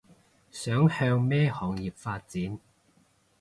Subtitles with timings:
[0.49, 2.57] 想向咩行業發展